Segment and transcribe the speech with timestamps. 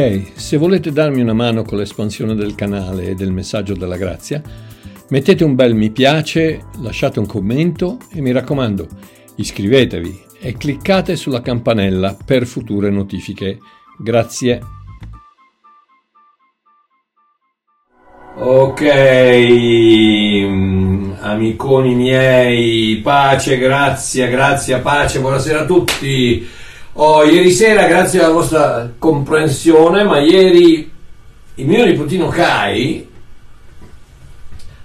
[0.00, 4.40] Se volete darmi una mano con l'espansione del canale e del messaggio della grazia,
[5.10, 8.88] mettete un bel mi piace, lasciate un commento e mi raccomando,
[9.36, 13.58] iscrivetevi e cliccate sulla campanella per future notifiche.
[13.98, 14.60] Grazie.
[18.36, 18.82] Ok,
[20.48, 26.68] mm, amiconi miei, pace, grazia, grazia, pace, buonasera a tutti.
[27.02, 30.92] Oh, ieri sera, grazie alla vostra comprensione, ma ieri
[31.54, 33.08] il mio nipotino Kai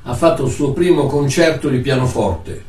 [0.03, 2.63] ha fatto il suo primo concerto di pianoforte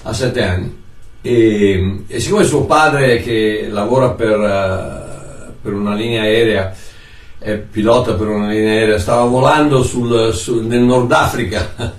[0.00, 0.82] a sette anni.
[1.20, 6.74] E, e siccome suo padre che lavora per, uh, per, una linea aerea
[7.38, 11.70] è pilota per una linea aerea stava volando sul, sul, nel Nord Africa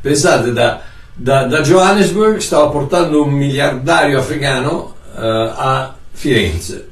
[0.00, 6.88] pensate da, da, da, Johannesburg stava portando un miliardario africano uh, a Firenze.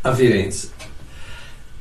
[0.00, 0.70] A Firenze.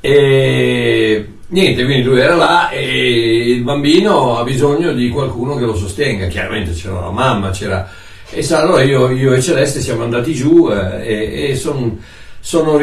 [0.02, 5.78] E niente, quindi lui era là e il bambino ha bisogno di qualcuno che lo
[5.78, 6.28] sostenga.
[6.28, 7.89] Chiaramente c'era la mamma, c'era...
[8.29, 11.97] E sa, allora io, io, e Celeste siamo andati giù eh, e, e son,
[12.41, 12.78] sono,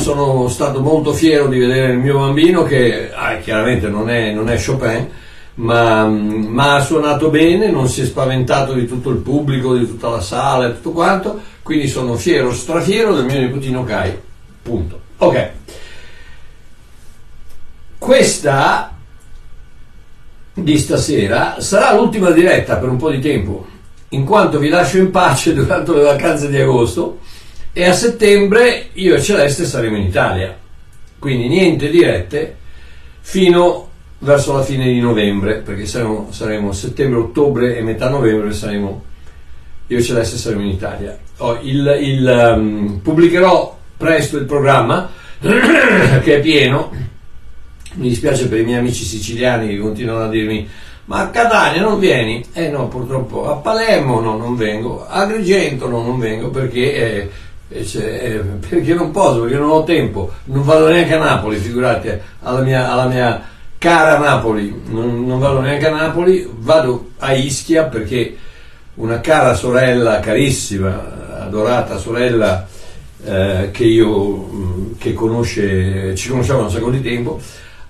[0.00, 4.50] sono, stato molto fiero di vedere il mio bambino che ah, chiaramente non è, non
[4.50, 5.08] è Chopin,
[5.54, 10.08] ma, ma, ha suonato bene, non si è spaventato di tutto il pubblico, di tutta
[10.08, 14.18] la sala e tutto quanto quindi sono fiero, strafiero del mio nipotino Kai.
[14.62, 15.00] Punto.
[15.18, 15.50] Ok.
[17.98, 18.96] Questa
[20.54, 23.66] di stasera sarà l'ultima diretta per un po' di tempo,
[24.10, 27.20] in quanto vi lascio in pace durante le vacanze di agosto
[27.72, 30.56] e a settembre io e Celeste saremo in Italia.
[31.18, 32.56] Quindi niente dirette
[33.20, 39.10] fino verso la fine di novembre, perché saremo, saremo settembre, ottobre e metà novembre saremo
[39.92, 41.18] io e Celeste saremo in Italia.
[41.38, 46.90] Oh, il, il, um, pubblicherò presto il programma che è pieno.
[47.94, 50.66] Mi dispiace per i miei amici siciliani che continuano a dirmi
[51.04, 52.42] ma a Catania non vieni?
[52.52, 57.30] Eh no, purtroppo a Palermo no, non vengo, a Agrigento no, non vengo perché, eh,
[57.68, 62.08] eh, perché non posso, perché non ho tempo, non vado neanche a Napoli, figurati,
[62.40, 63.42] alla mia, alla mia
[63.76, 68.36] cara Napoli, non, non vado neanche a Napoli, vado a Ischia perché
[68.94, 72.66] una cara sorella, carissima, adorata sorella
[73.24, 77.40] eh, che io che conosce, ci conosciamo da un sacco di tempo,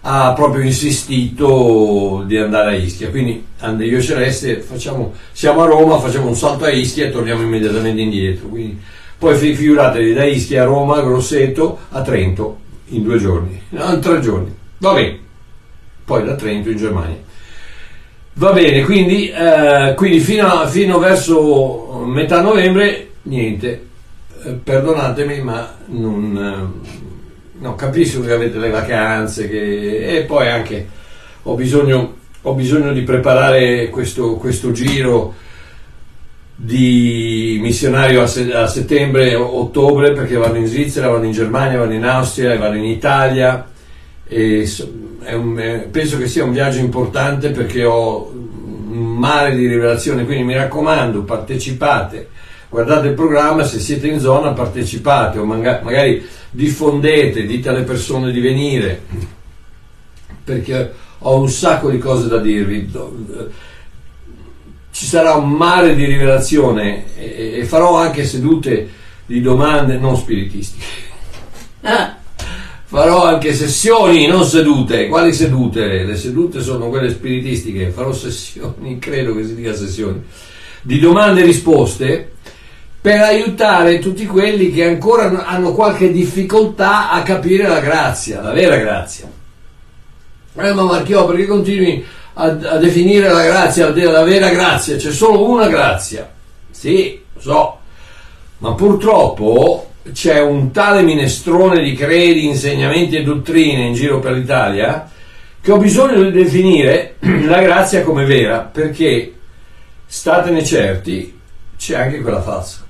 [0.03, 3.11] ha proprio insistito di andare a Ischia.
[3.11, 3.45] Quindi
[3.79, 8.01] io e Celeste facciamo, siamo a Roma, facciamo un salto a Ischia e torniamo immediatamente
[8.01, 8.49] indietro.
[8.49, 8.81] Quindi,
[9.19, 12.59] poi figuratevi da Ischia a Roma, Grosseto, a Trento
[12.89, 14.55] in due giorni, in tre giorni.
[14.79, 15.19] Va bene.
[16.05, 17.17] Poi da Trento in Germania.
[18.35, 23.87] Va bene, quindi, eh, quindi fino, a, fino, verso metà novembre, niente,
[24.43, 30.89] eh, perdonatemi, ma non, eh, no, capisco che avete le vacanze che, e poi anche
[31.43, 35.35] ho bisogno, ho bisogno di preparare questo, questo, giro
[36.55, 41.93] di missionario a, se, a settembre, ottobre, perché vado in Svizzera, vado in Germania, vado
[41.93, 43.69] in Austria, vado in Italia.
[44.27, 44.67] E
[45.31, 50.45] un, è, penso che sia un viaggio importante perché ho un mare di rivelazione, quindi
[50.45, 52.29] mi raccomando, partecipate,
[52.69, 58.41] guardate il programma, se siete in zona partecipate o magari diffondete, dite alle persone di
[58.41, 59.03] venire,
[60.45, 62.91] perché ho un sacco di cose da dirvi.
[64.91, 68.89] Ci sarà un mare di rivelazione e farò anche sedute
[69.25, 70.85] di domande non spiritistiche.
[71.83, 72.17] Ah
[72.93, 75.09] farò anche sessioni, non sedute.
[75.09, 76.05] Quali sedute?
[76.05, 80.23] Le sedute sono quelle spiritistiche, farò sessioni, credo che si dica sessioni,
[80.83, 82.33] di domande e risposte
[83.01, 88.77] per aiutare tutti quelli che ancora hanno qualche difficoltà a capire la grazia, la vera
[88.77, 89.27] grazia.
[90.55, 92.05] Eh, ma Marchiò, perché continui
[92.35, 94.97] a, a definire la grazia, la vera grazia?
[94.97, 96.31] C'è solo una grazia.
[96.71, 97.79] Sì, lo so,
[98.59, 105.09] ma purtroppo c'è un tale minestrone di credi, insegnamenti e dottrine in giro per l'Italia
[105.61, 107.17] che ho bisogno di definire
[107.47, 109.33] la grazia come vera, perché
[110.05, 111.39] statene certi,
[111.77, 112.85] c'è anche quella falsa.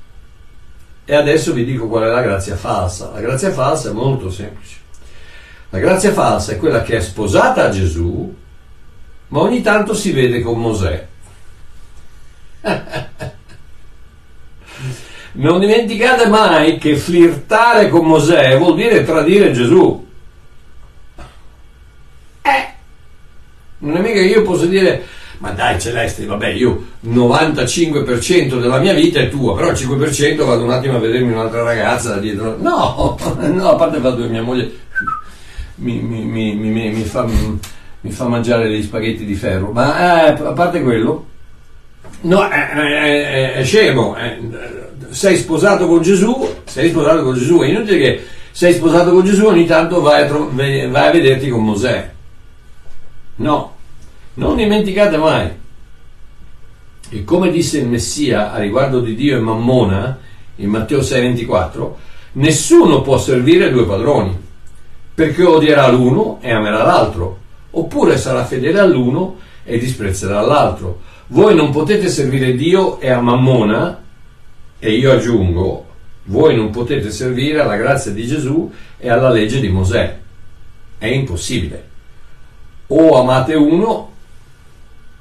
[1.05, 3.11] E adesso vi dico qual è la grazia falsa.
[3.13, 4.77] La grazia falsa è molto semplice.
[5.69, 8.35] La grazia falsa è quella che è sposata a Gesù,
[9.29, 11.07] ma ogni tanto si vede con Mosè.
[15.35, 20.07] Non dimenticate mai che flirtare con Mosè vuol dire tradire Gesù.
[22.43, 22.69] Eh,
[23.79, 25.07] non è mica che io posso dire,
[25.39, 30.65] ma dai Celeste, vabbè, io 95% della mia vita è tua, però il 5% vado
[30.65, 32.59] un attimo a vedermi un'altra ragazza da dietro.
[32.59, 34.71] No, no, a parte il che mia moglie
[35.77, 37.27] mi, mi, mi, mi fa,
[38.11, 41.27] fa, mangiare degli spaghetti di ferro, ma eh, a parte quello,
[42.21, 44.15] no, è, è, è scemo.
[45.11, 49.47] Sei sposato con Gesù, sei sposato con Gesù, è inutile che sei sposato con Gesù
[49.47, 52.11] ogni tanto vai a, tro- vai a vederti con Mosè.
[53.37, 53.75] No,
[54.35, 55.51] non dimenticate mai.
[57.09, 60.19] E come disse il Messia a riguardo di Dio e Mammona,
[60.57, 61.91] in Matteo 6,24,
[62.33, 64.39] nessuno può servire due padroni,
[65.15, 67.39] perché odierà l'uno e amerà l'altro,
[67.71, 71.01] oppure sarà fedele all'uno e disprezzerà l'altro.
[71.29, 74.02] Voi non potete servire Dio e a Mammona,
[74.85, 75.87] e io aggiungo,
[76.25, 78.69] voi non potete servire alla grazia di Gesù
[78.99, 80.19] e alla legge di Mosè.
[80.99, 81.89] È impossibile.
[82.89, 84.13] O amate uno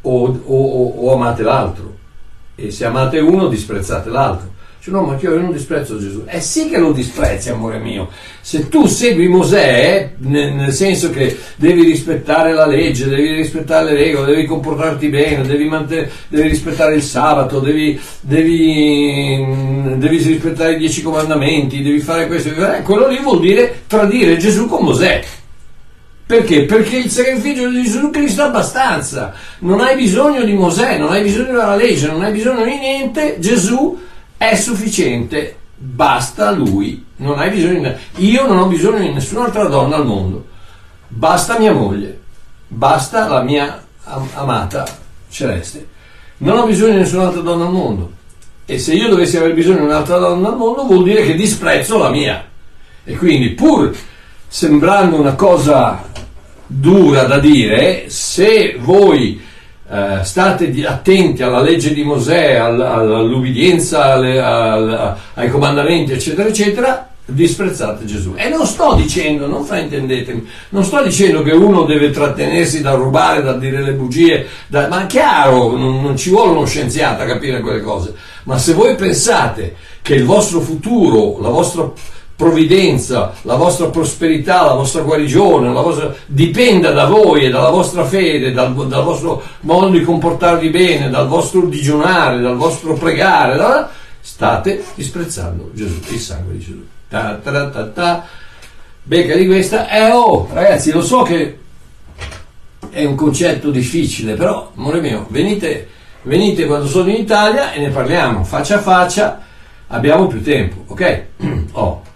[0.01, 1.95] o, o, o amate l'altro.
[2.55, 4.51] E se amate uno, disprezzate l'altro.
[4.83, 6.23] Cioè, no, ma io non disprezzo Gesù.
[6.25, 8.09] Eh sì che lo disprezzi, amore mio.
[8.41, 14.33] Se tu segui Mosè, nel, senso che devi rispettare la legge, devi rispettare le regole,
[14.33, 19.45] devi comportarti bene, devi, manten- devi rispettare il sabato, devi, devi,
[19.97, 24.65] devi, rispettare i dieci comandamenti, devi fare questo, eh, quello lì vuol dire tradire Gesù
[24.65, 25.23] con Mosè.
[26.25, 26.63] Perché?
[26.63, 29.31] Perché il sacrificio di Gesù Cristo è abbastanza.
[29.59, 33.35] Non hai bisogno di Mosè, non hai bisogno della legge, non hai bisogno di niente.
[33.37, 34.09] Gesù
[34.41, 37.05] è sufficiente, basta lui.
[37.17, 38.31] Non hai bisogno di...
[38.31, 40.47] Io non ho bisogno di nessun'altra donna al mondo.
[41.07, 42.19] Basta mia moglie,
[42.67, 44.83] basta la mia am- amata
[45.29, 45.87] celeste.
[46.37, 48.13] Non ho bisogno di nessun'altra donna al mondo.
[48.65, 51.99] E se io dovessi aver bisogno di un'altra donna al mondo, vuol dire che disprezzo
[51.99, 52.43] la mia.
[53.03, 53.95] E quindi, pur
[54.47, 56.03] sembrando una cosa
[56.65, 59.39] dura da dire, se voi
[59.91, 64.13] eh, state attenti alla legge di Mosè, all'ubbidienza
[65.33, 68.33] ai comandamenti, eccetera, eccetera, disprezzate Gesù.
[68.37, 73.41] E non sto dicendo, non fraintendetemi, non sto dicendo che uno deve trattenersi da rubare,
[73.41, 77.59] da dire le bugie, da, ma chiaro, non, non ci vuole uno scienziato a capire
[77.59, 78.13] quelle cose.
[78.43, 81.91] Ma se voi pensate che il vostro futuro, la vostra
[82.41, 86.11] provvidenza, la vostra prosperità, la vostra guarigione, la vostra...
[86.25, 91.27] dipenda da voi e dalla vostra fede, dal, dal, vostro modo di comportarvi bene, dal
[91.27, 93.91] vostro digiunare, dal vostro pregare, da...
[94.19, 96.83] state disprezzando Gesù, il sangue di Gesù.
[97.07, 98.25] Ta, ta, ta, ta.
[99.03, 101.59] Becca di questa, eh oh, ragazzi, lo so che
[102.89, 105.87] è un concetto difficile, però, amore mio, venite,
[106.23, 109.41] venite quando sono in Italia e ne parliamo faccia a faccia,
[109.87, 111.23] abbiamo più tempo, ok?
[111.73, 112.09] Oh.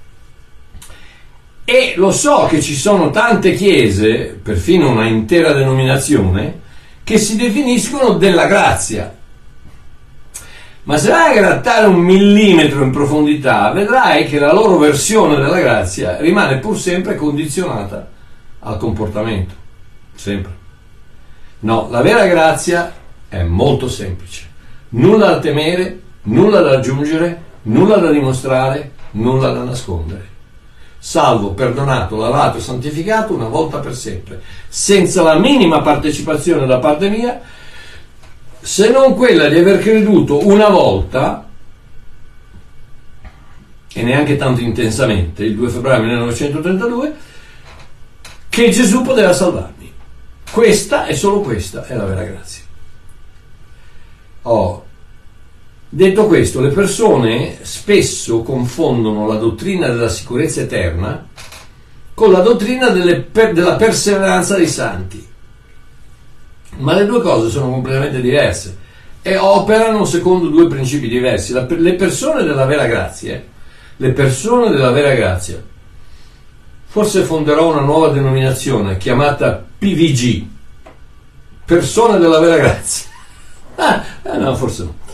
[1.67, 6.62] E lo so che ci sono tante chiese, perfino una intera denominazione,
[7.03, 9.12] che si definiscono della grazia.
[10.84, 15.60] Ma se vai a grattare un millimetro in profondità, vedrai che la loro versione della
[15.60, 18.10] grazia rimane pur sempre condizionata
[18.60, 19.55] al comportamento.
[20.13, 20.55] Sempre.
[21.62, 22.93] No, la vera grazia
[23.27, 24.43] è molto semplice.
[24.89, 30.34] Nulla da temere, nulla da aggiungere, nulla da dimostrare, nulla da nascondere
[31.05, 37.09] salvo, perdonato, lavato e santificato una volta per sempre, senza la minima partecipazione da parte
[37.09, 37.39] mia,
[38.59, 41.47] se non quella di aver creduto una volta,
[43.93, 47.15] e neanche tanto intensamente, il 2 febbraio 1932,
[48.50, 49.93] che Gesù poteva salvarmi.
[50.50, 52.63] Questa e solo questa è la vera grazia.
[54.41, 54.85] Oh,
[55.88, 61.27] Detto questo, le persone spesso confondono la dottrina della sicurezza eterna
[62.13, 62.92] con la dottrina
[63.32, 65.25] per, della perseveranza dei santi.
[66.77, 68.77] Ma le due cose sono completamente diverse
[69.22, 71.54] e operano secondo due principi diversi.
[71.54, 73.42] La, le persone della vera grazia,
[73.96, 75.63] le persone della vera grazia,
[76.86, 80.46] forse fonderò una nuova denominazione chiamata PVG,
[81.63, 83.13] persone della vera grazia.
[83.77, 85.04] Ah, eh no, forse no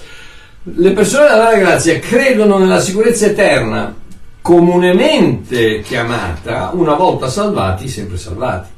[0.64, 3.96] le persone della grazia credono nella sicurezza eterna,
[4.44, 8.70] comunemente chiamata una volta salvati, sempre salvati.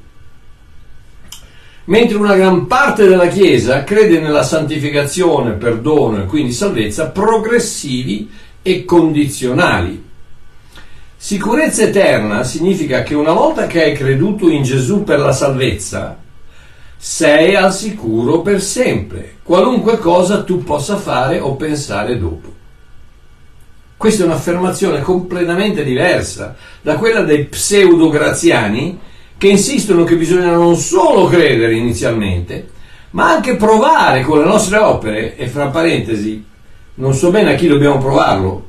[1.86, 8.86] Mentre una gran parte della Chiesa crede nella santificazione, perdono e quindi salvezza progressivi e
[8.86, 10.02] condizionali.
[11.18, 16.23] Sicurezza eterna significa che una volta che hai creduto in Gesù per la salvezza,
[17.06, 22.50] sei al sicuro per sempre, qualunque cosa tu possa fare o pensare dopo.
[23.98, 28.98] Questa è un'affermazione completamente diversa da quella dei pseudo-graziani
[29.36, 32.70] che insistono che bisogna non solo credere inizialmente,
[33.10, 36.42] ma anche provare con le nostre opere, e fra parentesi,
[36.96, 38.68] non so bene a chi dobbiamo provarlo,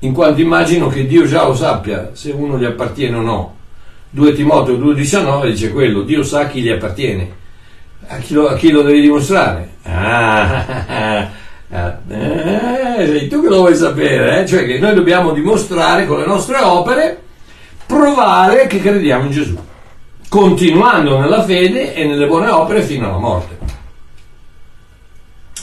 [0.00, 3.54] in quanto immagino che Dio già lo sappia se uno gli appartiene o no.
[4.14, 7.42] 2 Timoteo 2,19 dice quello, Dio sa a chi gli appartiene.
[8.06, 9.70] A chi lo, a chi lo devi dimostrare?
[9.82, 11.28] Ah,
[12.08, 14.46] eh, sei tu che lo vuoi sapere, eh?
[14.46, 17.22] cioè che noi dobbiamo dimostrare con le nostre opere,
[17.86, 19.58] provare che crediamo in Gesù,
[20.28, 23.58] continuando nella fede e nelle buone opere fino alla morte.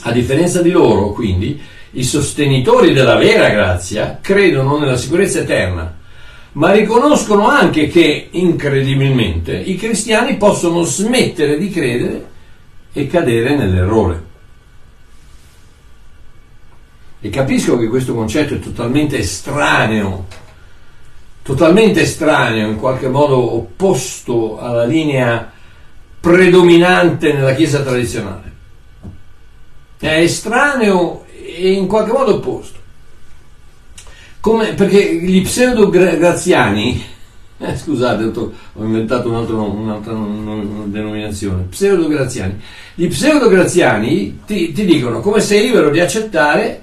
[0.02, 1.58] A differenza di loro, quindi,
[1.92, 6.00] i sostenitori della vera grazia credono nella sicurezza eterna,
[6.52, 12.30] ma riconoscono anche che, incredibilmente, i cristiani possono smettere di credere
[12.92, 14.30] e cadere nell'errore.
[17.20, 20.26] E capisco che questo concetto è totalmente estraneo,
[21.42, 25.50] totalmente estraneo, in qualche modo opposto alla linea
[26.20, 28.52] predominante nella Chiesa tradizionale.
[29.98, 32.80] È estraneo e in qualche modo opposto.
[34.42, 37.00] Come, perché gli pseudo-graziani,
[37.58, 40.14] eh, scusate, ho inventato un altro, un'altra
[40.86, 42.60] denominazione, pseudo-graziani.
[42.96, 46.82] Gli pseudo-graziani ti, ti dicono come sei libero di accettare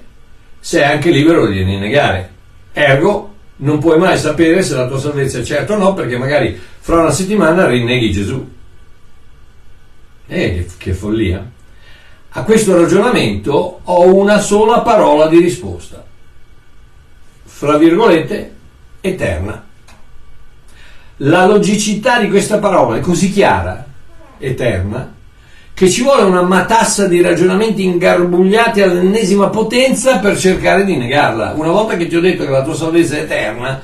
[0.62, 2.32] sei anche libero di negare.
[2.72, 6.58] Ergo, non puoi mai sapere se la tua salvezza è certa o no, perché magari
[6.80, 8.50] fra una settimana rinneghi Gesù.
[10.28, 11.46] Eh, che follia.
[12.30, 16.08] A questo ragionamento ho una sola parola di risposta.
[17.60, 18.54] Fra virgolette,
[19.02, 19.66] eterna.
[21.18, 23.86] La logicità di questa parola è così chiara,
[24.38, 25.14] eterna,
[25.74, 31.52] che ci vuole una matassa di ragionamenti ingarbugliati all'ennesima potenza per cercare di negarla.
[31.58, 33.82] Una volta che ti ho detto che la tua salvezza è eterna,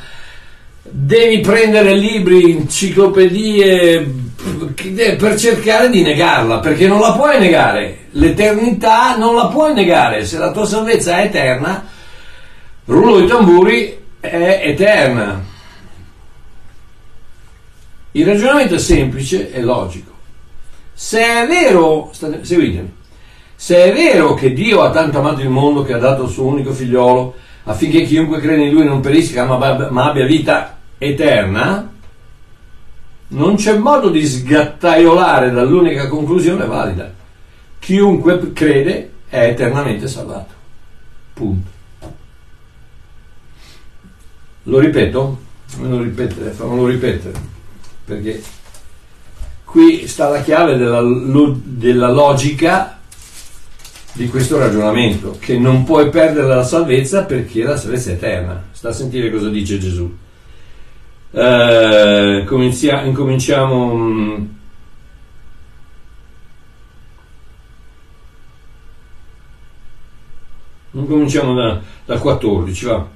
[0.82, 4.10] devi prendere libri, enciclopedie
[5.18, 8.06] per cercare di negarla, perché non la puoi negare.
[8.12, 10.24] L'eternità non la puoi negare.
[10.24, 11.92] Se la tua salvezza è eterna,
[12.86, 15.44] rullo di tamburi è eterna.
[18.12, 20.12] Il ragionamento è semplice e logico.
[20.94, 22.94] Se è vero, seguitemi,
[23.56, 26.46] se è vero che Dio ha tanto amato il mondo che ha dato il suo
[26.46, 31.92] unico figliolo affinché chiunque crede in lui non perisca ma, ma abbia vita eterna,
[33.28, 37.12] non c'è modo di sgattaiolare dall'unica conclusione valida.
[37.80, 40.54] Chiunque crede è eternamente salvato.
[41.34, 41.75] Punto.
[44.68, 45.40] Lo ripeto?
[45.66, 47.34] Fammelo ripetere, fammelo ripetere,
[48.06, 48.42] perché
[49.76, 52.98] Qui sta la chiave della, della logica
[54.14, 58.64] di questo ragionamento, che non puoi perdere la salvezza perché la salvezza è eterna.
[58.72, 60.10] Sta a sentire cosa dice Gesù.
[61.32, 63.96] Eh, comincia, incominciamo.
[63.96, 64.46] Mm,
[70.92, 73.08] incominciamo da, da 14, va.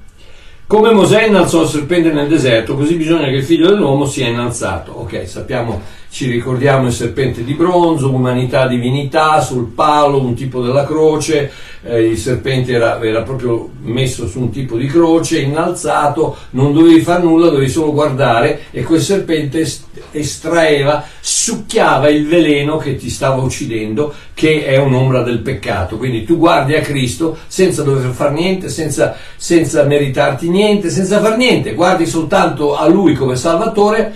[0.70, 4.92] Come Mosè innalzò il serpente nel deserto, così bisogna che il figlio dell'uomo sia innalzato.
[4.92, 10.84] Ok, sappiamo ci ricordiamo il serpente di bronzo, umanità, divinità, sul palo, un tipo della
[10.84, 11.52] croce,
[11.82, 17.00] eh, il serpente era, era, proprio messo su un tipo di croce, innalzato, non dovevi
[17.00, 19.64] fare nulla, dovevi solo guardare e quel serpente
[20.10, 25.96] estraeva, succhiava il veleno che ti stava uccidendo, che è un'ombra del peccato.
[25.96, 31.36] Quindi tu guardi a Cristo senza dover fare niente, senza, senza meritarti niente, senza fare
[31.36, 34.12] niente, guardi soltanto a Lui come Salvatore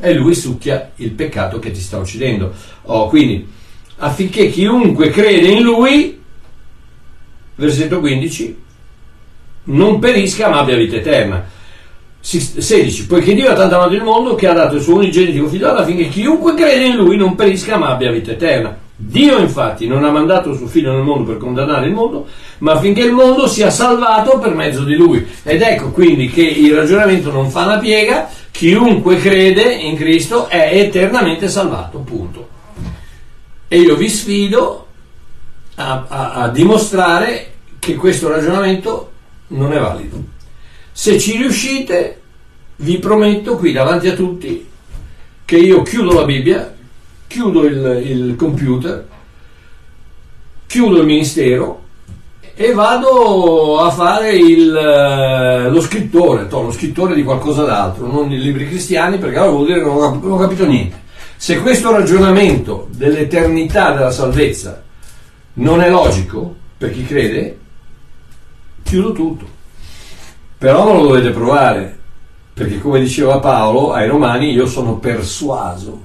[0.00, 2.52] e Lui succhia il peccato che ti sta uccidendo.
[2.82, 3.46] Oh, quindi
[3.98, 6.16] affinché chiunque crede in Lui
[7.56, 8.56] versetto 15,
[9.64, 11.54] non perisca ma abbia vita eterna.
[12.20, 13.06] 16.
[13.06, 16.08] Poiché Dio ha tanto amato il mondo che ha dato il suo unigenito figlio affinché
[16.08, 18.76] chiunque crede in lui non perisca ma abbia vita eterna.
[18.96, 22.26] Dio infatti non ha mandato il suo figlio nel mondo per condannare il mondo,
[22.58, 25.26] ma affinché il mondo sia salvato per mezzo di lui.
[25.42, 30.70] Ed ecco quindi che il ragionamento non fa una piega, chiunque crede in Cristo è
[30.72, 32.48] eternamente salvato, punto.
[33.68, 34.86] E io vi sfido
[35.76, 39.12] a, a, a dimostrare che questo ragionamento
[39.48, 40.22] non è valido.
[40.92, 42.20] Se ci riuscite,
[42.76, 44.66] vi prometto qui davanti a tutti
[45.44, 46.74] che io chiudo la Bibbia,
[47.26, 49.06] chiudo il, il computer,
[50.66, 51.84] chiudo il ministero
[52.58, 58.32] e vado a fare il, eh, lo scrittore, to, lo scrittore di qualcosa d'altro, non
[58.32, 61.02] i libri cristiani, perché allora vuol dire che non ho, non ho capito niente.
[61.36, 64.82] Se questo ragionamento dell'eternità della salvezza
[65.54, 67.58] non è logico per chi crede,
[68.82, 69.44] chiudo tutto.
[70.56, 71.98] Però non lo dovete provare,
[72.54, 76.04] perché come diceva Paolo ai Romani, io sono persuaso.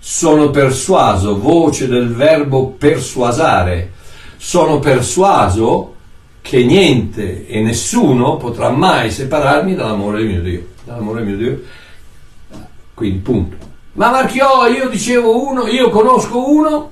[0.00, 3.92] Sono persuaso, voce del verbo persuasare.
[4.44, 5.94] Sono persuaso
[6.40, 10.66] che niente e nessuno potrà mai separarmi dall'amore mio Dio.
[10.82, 11.62] Dall'amore mio Dio.
[12.92, 13.56] Quindi punto.
[13.92, 16.90] Ma Marchiò, io dicevo uno, io conosco uno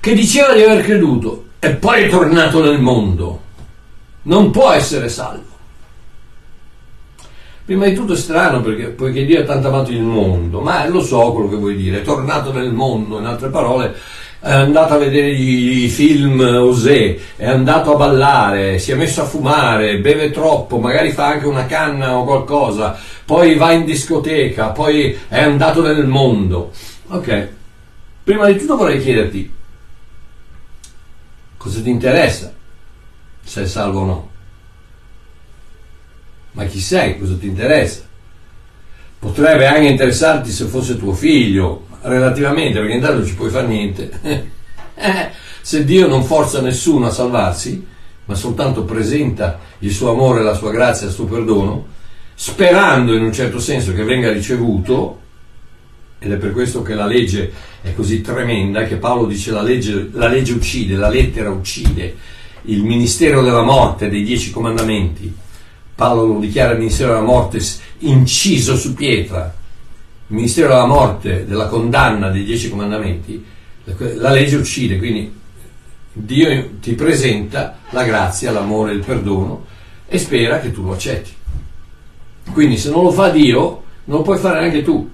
[0.00, 3.42] che diceva di aver creduto e poi è tornato nel mondo.
[4.22, 5.46] Non può essere salvo.
[7.64, 11.00] Prima di tutto è strano perché poiché Dio ha tanto amato il mondo, ma lo
[11.00, 13.94] so quello che vuoi dire, è tornato nel mondo, in altre parole,
[14.40, 19.24] è andato a vedere i film Osè, è andato a ballare, si è messo a
[19.26, 25.18] fumare, beve troppo, magari fa anche una canna o qualcosa, poi va in discoteca, poi
[25.28, 26.70] è andato nel mondo.
[27.08, 27.48] Ok,
[28.22, 29.52] prima di tutto vorrei chiederti,
[31.56, 32.52] cosa ti interessa
[33.42, 34.30] se è salvo o no?
[36.52, 37.18] Ma chi sei?
[37.18, 38.02] Cosa ti interessa?
[39.18, 44.10] Potrebbe anche interessarti se fosse tuo figlio, relativamente, perché intanto non ci puoi fare niente.
[45.00, 47.86] Eh, se Dio non forza nessuno a salvarsi,
[48.24, 51.86] ma soltanto presenta il suo amore, la sua grazia, il suo perdono,
[52.34, 55.20] sperando in un certo senso che venga ricevuto,
[56.18, 60.10] ed è per questo che la legge è così tremenda, che Paolo dice la legge,
[60.12, 62.16] la legge uccide, la lettera uccide,
[62.62, 65.32] il ministero della morte dei dieci comandamenti.
[65.94, 67.60] Paolo lo dichiara il ministero della morte
[67.98, 69.54] inciso su pietra,
[70.28, 73.42] il ministero della morte, della condanna dei dieci comandamenti,
[74.16, 75.34] la legge uccide, quindi
[76.12, 79.64] Dio ti presenta la grazia, l'amore, il perdono
[80.06, 81.32] e spera che tu lo accetti.
[82.52, 85.10] Quindi se non lo fa Dio, non lo puoi fare neanche tu.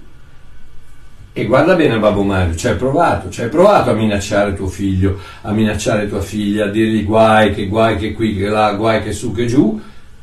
[1.31, 5.19] E guarda bene Babbo Mario, ci hai provato, ci hai provato a minacciare tuo figlio,
[5.41, 9.13] a minacciare tua figlia, a dirgli guai che guai che qui, che là, guai che
[9.13, 9.79] su, che giù.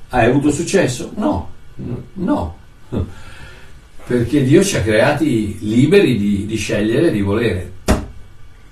[0.09, 1.13] Hai avuto successo?
[1.17, 1.51] No,
[2.15, 2.57] no
[4.05, 7.73] perché Dio ci ha creati liberi di, di scegliere e di volere.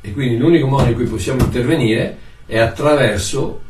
[0.00, 3.60] E quindi l'unico modo in cui possiamo intervenire è attraverso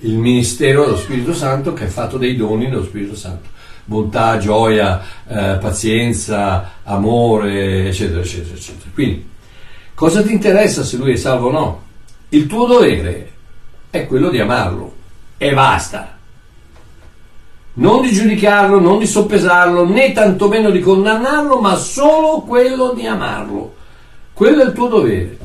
[0.00, 3.48] il ministero dello Spirito Santo che è fatto dei doni dello Spirito Santo.
[3.84, 8.90] Bontà, gioia, eh, pazienza, amore, eccetera, eccetera, eccetera.
[8.94, 9.28] Quindi,
[9.94, 11.82] cosa ti interessa se lui è salvo o no?
[12.28, 13.30] Il tuo dovere
[13.90, 14.94] è quello di amarlo
[15.36, 16.18] e basta
[17.74, 23.74] non di giudicarlo, non di soppesarlo, né tantomeno di condannarlo, ma solo quello di amarlo.
[24.32, 25.38] Quello è il tuo dovere.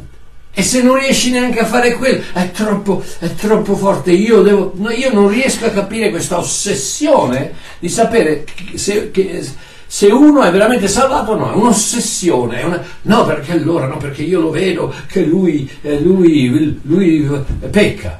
[0.51, 4.11] E se non riesci neanche a fare quello, è troppo, è troppo forte.
[4.11, 9.47] Io, devo, no, io, non riesco a capire questa ossessione di sapere se, che,
[9.85, 11.51] se uno è veramente salvato o no.
[11.51, 12.59] È un'ossessione.
[12.59, 17.29] È una, no, perché allora, no, perché io lo vedo che lui, eh, lui, lui
[17.69, 18.19] pecca.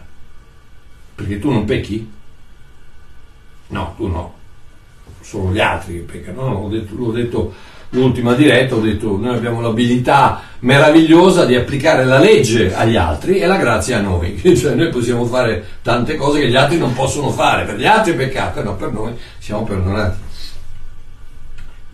[1.16, 2.16] Perché tu non pecchi?
[3.70, 4.34] No, tu no,
[5.22, 6.48] sono gli altri che peccano.
[6.48, 7.54] No, l'ho detto, l'ho detto
[7.90, 13.46] l'ultima diretta, ho detto noi abbiamo l'abilità meravigliosa di applicare la legge agli altri e
[13.46, 14.42] la grazia a noi.
[14.56, 18.14] Cioè noi possiamo fare tante cose che gli altri non possono fare, per gli altri
[18.14, 20.18] è peccato, no, per noi siamo perdonati.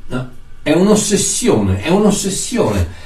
[0.08, 0.30] No,
[0.62, 3.02] è un'ossessione, è un'ossessione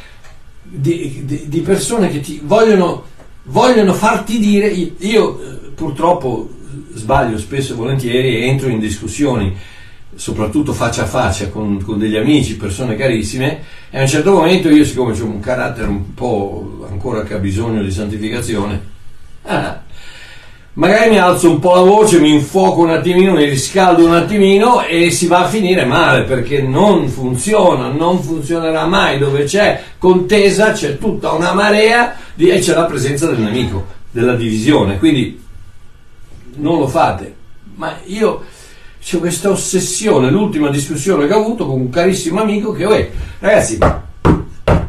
[0.62, 3.06] di, di, di persone che ti vogliono,
[3.44, 6.50] vogliono farti dire, io eh, purtroppo
[6.98, 9.56] sbaglio spesso e volentieri e entro in discussioni,
[10.16, 14.70] soprattutto faccia a faccia con, con, degli amici, persone carissime, e a un certo momento
[14.70, 18.82] io, siccome ho un carattere un po' ancora che ha bisogno di santificazione,
[19.44, 19.82] ah,
[20.74, 24.84] magari mi alzo un po' la voce, mi infuoco un attimino, mi riscaldo un attimino
[24.84, 29.18] e si va a finire male perché non funziona, non funzionerà mai.
[29.18, 34.98] Dove c'è contesa c'è tutta una marea e c'è la presenza del nemico, della divisione.
[34.98, 35.46] Quindi
[36.58, 37.36] non lo fate.
[37.76, 38.44] Ma io
[39.02, 43.78] c'è questa ossessione, l'ultima discussione che ho avuto con un carissimo amico che, uè, ragazzi,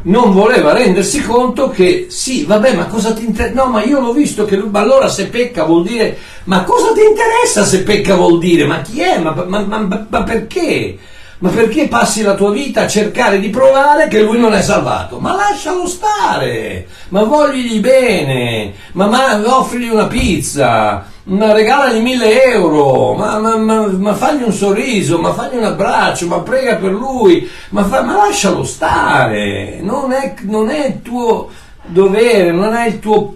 [0.01, 3.53] non voleva rendersi conto che sì, vabbè, ma cosa ti interessa?
[3.53, 7.01] No, ma io l'ho visto che ma allora se pecca vuol dire, ma cosa ti
[7.01, 8.65] interessa se pecca vuol dire?
[8.65, 9.19] Ma chi è?
[9.19, 10.97] Ma, ma, ma, ma perché?
[11.39, 15.19] Ma perché passi la tua vita a cercare di provare che lui non è salvato?
[15.19, 23.13] Ma lascialo stare, ma vogligli bene, ma, ma offrigli una pizza, ma regalagli mille euro,
[23.13, 27.47] ma, ma, ma, ma, fagli un sorriso, ma fagli un abbraccio, ma prega per lui,
[27.69, 31.49] ma, fa, lascialo stare, non è, non è il tuo
[31.85, 33.35] dovere, non è il tuo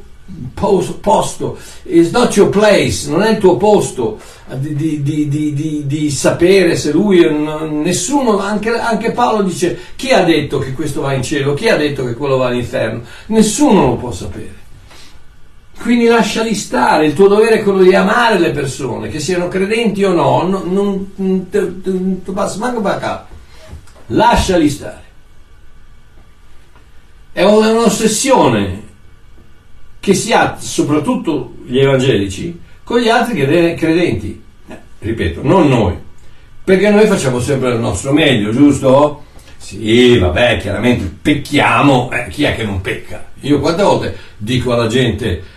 [1.01, 4.17] posto, it's not your place, non è il tuo posto
[4.55, 7.19] di, di, di, di sapere se lui,
[7.69, 11.77] nessuno, anche, anche, Paolo dice, chi ha detto che questo va in cielo, chi ha
[11.77, 13.01] detto che quello va all'inferno?
[13.27, 14.61] Nessuno lo può sapere.
[15.83, 20.01] Quindi lasciali stare, il tuo dovere è quello di amare le persone, che siano credenti
[20.05, 23.33] o no, non ti per capo.
[24.07, 25.03] Lasciali stare.
[27.33, 28.81] È un'ossessione
[29.99, 33.35] che si ha, soprattutto gli evangelici, con gli altri
[33.75, 34.41] credenti.
[34.69, 35.97] Eh, ripeto, non noi,
[36.63, 39.25] perché noi facciamo sempre il nostro meglio, giusto?
[39.57, 43.31] Sì, vabbè, chiaramente pecchiamo, eh, chi è che non pecca?
[43.41, 45.51] Io quante volte dico alla gente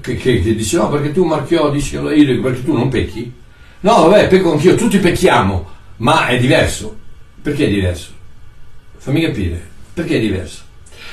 [0.00, 3.42] che, che, che dice no perché tu Marchiò dici io dico perché tu non pecchi?
[3.84, 6.96] No, vabbè, pecco anch'io, tutti pecchiamo, ma è diverso.
[7.42, 8.12] Perché è diverso?
[8.96, 9.60] Fammi capire,
[9.92, 10.62] perché è diverso?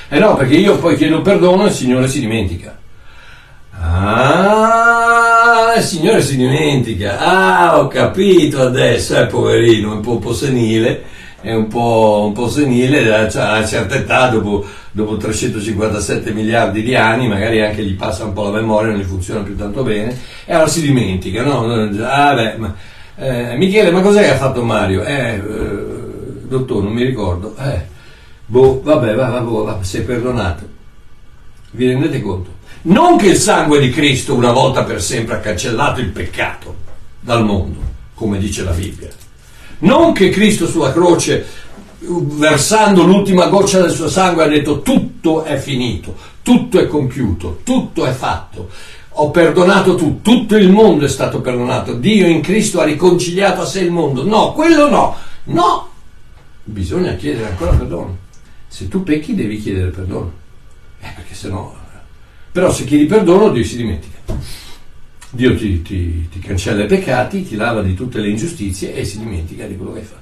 [0.08, 2.78] Eh no, perché io poi chiedo perdono e il Signore si dimentica.
[3.78, 7.18] Ah, il Signore si dimentica.
[7.18, 11.04] Ah, ho capito adesso, eh, poverino, è un po', un po senile,
[11.42, 16.94] è un po', un po senile, a una certa età, dopo, dopo 357 miliardi di
[16.94, 20.16] anni, magari anche gli passa un po' la memoria, non gli funziona più tanto bene,
[20.44, 21.64] e allora si dimentica, no?
[22.04, 22.74] Ah, beh, ma,
[23.16, 25.02] eh, Michele, ma cos'è che ha fatto Mario?
[25.02, 26.00] Eh, eh
[26.46, 27.56] dottore, non mi ricordo.
[27.56, 27.90] Eh,
[28.46, 30.68] Boh, vabbè, va, va, va, sei perdonato.
[31.70, 32.50] Vi rendete conto?
[32.82, 36.76] Non che il sangue di Cristo una volta per sempre ha cancellato il peccato
[37.20, 37.80] dal mondo,
[38.12, 39.08] come dice la Bibbia.
[39.78, 41.46] Non che Cristo sulla croce,
[42.04, 48.04] versando l'ultima goccia del suo sangue, ha detto tutto è finito, tutto è compiuto, tutto
[48.04, 48.68] è fatto.
[49.16, 51.94] Ho perdonato tu, tutto il mondo è stato perdonato.
[51.94, 54.24] Dio in Cristo ha riconciliato a sé il mondo.
[54.24, 55.16] No, quello no.
[55.44, 55.90] No,
[56.64, 58.16] bisogna chiedere ancora perdono.
[58.68, 60.32] Se tu pecchi devi chiedere perdono.
[61.00, 61.80] Eh, perché se no...
[62.52, 64.18] Però se chiedi perdono Dio si dimentica.
[65.30, 69.18] Dio ti, ti, ti, cancella i peccati, ti lava di tutte le ingiustizie e si
[69.18, 70.21] dimentica di quello che hai fatto.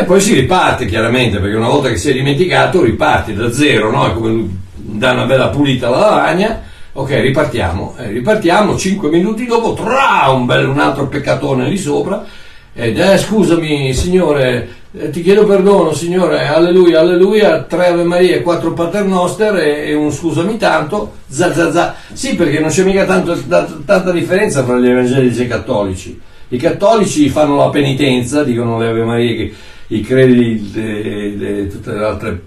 [0.00, 3.90] E poi si riparte chiaramente, perché una volta che si è dimenticato riparti da zero,
[3.90, 4.06] no?
[4.06, 6.62] È come da una bella pulita alla lavagna.
[6.94, 7.96] Ok, ripartiamo.
[7.98, 12.24] Eh, ripartiamo, 5 minuti dopo, tra un, un altro peccatone lì sopra.
[12.72, 18.72] Ed eh, scusami, signore, eh, ti chiedo perdono, Signore, alleluia, alleluia, tre Ave Maria, quattro
[18.72, 21.94] Paternoster e, e un scusami tanto, za, za, za.
[22.14, 23.36] Sì, perché non c'è mica tanto,
[23.84, 26.20] tanta differenza tra gli evangelici e i cattolici.
[26.52, 29.52] I cattolici fanno la penitenza, dicono le Ave Maria, che
[29.92, 32.42] i credi e tutte le altre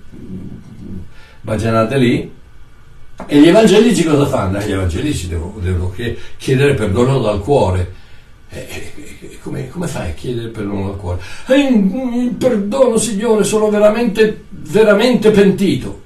[1.42, 2.32] bagianate lì,
[3.26, 4.60] e gli evangelici cosa fanno?
[4.60, 5.94] Gli evangelici devono, devono
[6.38, 8.02] chiedere perdono dal cuore.
[8.50, 11.22] E, come, come, fai a chiedere perdono dal cuore?
[11.48, 16.02] Eh, perdono Signore, sono veramente, veramente pentito.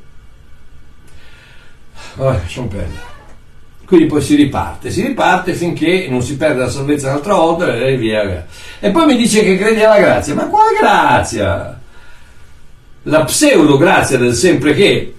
[2.16, 3.16] Vabbè, lasciamo perdere.
[3.88, 7.96] Quindi poi si riparte, si riparte finché non si perde la salvezza un'altra volta e
[7.96, 8.46] via.
[8.82, 10.36] E poi mi dice che credi alla grazia.
[10.36, 11.80] Ma quale grazia?
[13.04, 15.16] La pseudo grazia del sempre che,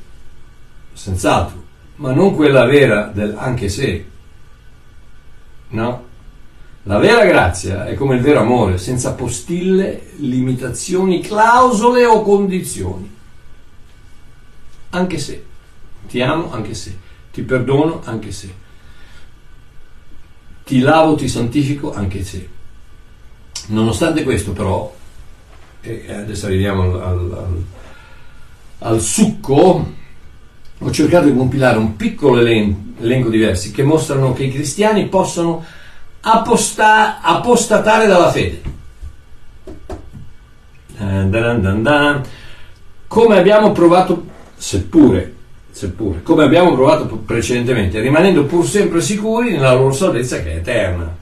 [0.92, 4.04] senz'altro, ma non quella vera del anche se.
[5.68, 6.04] No?
[6.82, 13.16] La vera grazia è come il vero amore, senza postille, limitazioni, clausole o condizioni.
[14.90, 15.44] Anche se
[16.06, 18.66] ti amo, anche se ti perdono, anche se
[20.68, 22.46] ti lavo, ti santifico, anche se.
[23.68, 24.94] Nonostante questo, però,
[25.80, 27.64] e adesso arriviamo al, al, al,
[28.80, 29.94] al succo,
[30.78, 35.64] ho cercato di compilare un piccolo elenco di versi che mostrano che i cristiani possono
[36.20, 38.62] aposta, apostatare dalla fede.
[43.06, 45.34] Come abbiamo provato, seppure,
[45.78, 51.16] seppure, come abbiamo provato precedentemente, rimanendo pur sempre sicuri nella loro salvezza che è eterna.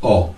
[0.00, 0.34] Oh.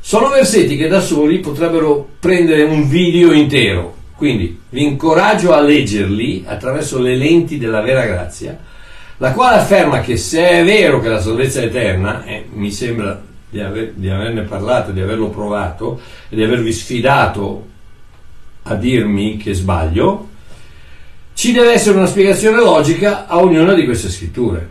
[0.00, 6.44] Sono versetti che da soli potrebbero prendere un video intero, quindi vi incoraggio a leggerli
[6.46, 8.58] attraverso le lenti della vera grazia
[9.18, 13.20] la quale afferma che se è vero che la salvezza è eterna, e mi sembra
[13.50, 17.66] di, aver, di averne parlato, di averlo provato e di avervi sfidato
[18.62, 20.27] a dirmi che sbaglio,
[21.38, 24.68] ci deve essere una spiegazione logica a ognuna di queste scritture.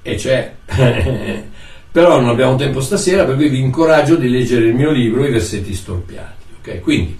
[0.00, 0.54] E c'è.
[1.92, 5.30] Però non abbiamo tempo stasera, per cui vi incoraggio di leggere il mio libro, I
[5.30, 6.44] versetti storpiati.
[6.60, 6.80] Okay?
[6.80, 7.18] Quindi,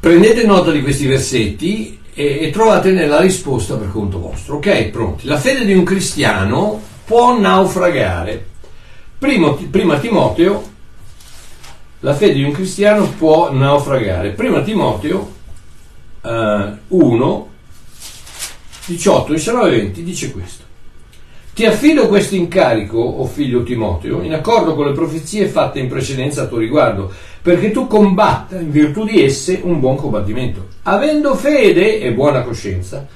[0.00, 4.56] prendete nota di questi versetti e, e trovate nella risposta per conto vostro.
[4.56, 5.28] Ok, pronti.
[5.28, 8.44] La fede di un cristiano può naufragare.
[9.16, 10.69] Primo, prima Timoteo,
[12.00, 14.30] la fede di un cristiano può naufragare.
[14.30, 15.38] Prima Timoteo
[16.22, 17.48] eh, 1,
[18.86, 20.64] 18, 19 20 dice questo.
[21.52, 25.88] Ti affido questo incarico, o oh figlio Timoteo, in accordo con le profezie fatte in
[25.88, 31.34] precedenza a tuo riguardo, perché tu combatta in virtù di esse un buon combattimento, avendo
[31.34, 33.06] fede e buona coscienza,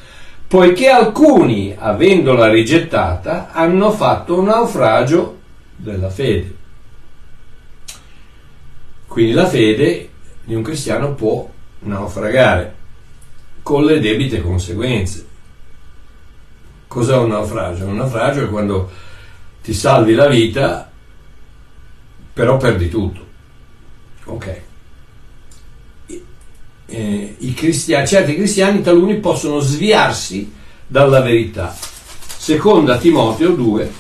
[0.47, 5.39] poiché alcuni, avendola rigettata, hanno fatto un naufragio
[5.77, 6.63] della fede.
[9.15, 10.09] Quindi la fede
[10.43, 11.49] di un cristiano può
[11.83, 12.75] naufragare
[13.63, 15.25] con le debite conseguenze.
[16.89, 17.87] Cos'è un naufragio?
[17.87, 18.91] Un naufragio è quando
[19.63, 20.91] ti salvi la vita,
[22.33, 23.25] però perdi tutto.
[24.25, 24.61] Ok.
[26.87, 30.53] Eh, cristiani, certi cristiani, taluni possono sviarsi
[30.89, 31.73] dalla verità.
[32.37, 33.93] Seconda Timoteo 2,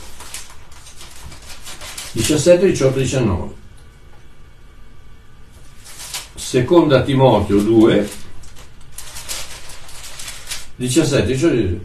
[2.11, 3.63] 17, 18, 19.
[6.55, 8.09] Seconda Timoteo 2,
[10.77, 11.81] 17, 18, 19.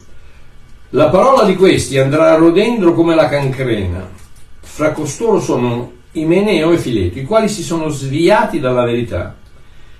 [0.92, 4.08] La parola di questi andrà a rodendro come la cancrena.
[4.62, 9.36] Fra costoro sono Imeneo e Fileto, i quali si sono sviati dalla verità,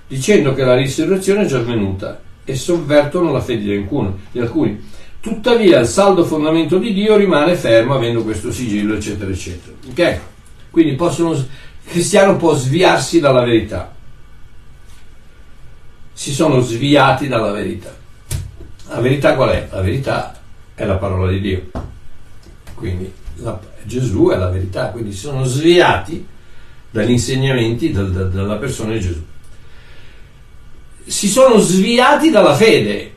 [0.06, 3.84] dicendo che la risurrezione è già venuta e sovvertono la fede
[4.30, 4.80] di alcuni.
[5.18, 9.74] Tuttavia il saldo fondamento di Dio rimane fermo avendo questo sigillo, eccetera, eccetera.
[9.88, 10.20] Ok?
[10.70, 11.44] Quindi possono, il
[11.84, 13.98] cristiano può sviarsi dalla verità
[16.20, 17.96] si sono sviati dalla verità.
[18.88, 19.68] La verità qual è?
[19.70, 20.38] La verità
[20.74, 21.70] è la parola di Dio.
[22.74, 26.26] Quindi la, Gesù è la verità, quindi si sono sviati
[26.90, 29.24] dagli insegnamenti del, del, della persona di Gesù.
[31.06, 33.14] Si sono sviati dalla fede.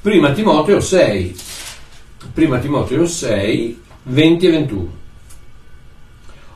[0.00, 1.36] Prima Timoteo 6,
[2.32, 4.96] prima Timoteo 6, 20 e 21.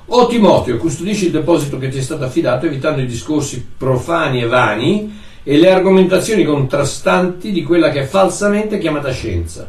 [0.06, 4.46] O Timoteo, custodisci il deposito che ti è stato affidato, evitando i discorsi profani e
[4.46, 9.68] vani e le argomentazioni contrastanti di quella che è falsamente chiamata scienza,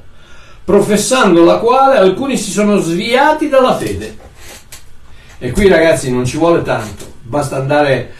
[0.63, 4.29] professando la quale alcuni si sono sviati dalla fede.
[5.37, 8.13] E qui ragazzi non ci vuole tanto, basta andare,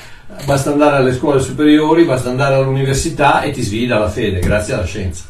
[0.46, 4.86] basta andare alle scuole superiori, basta andare all'università e ti svii dalla fede, grazie alla
[4.86, 5.26] scienza.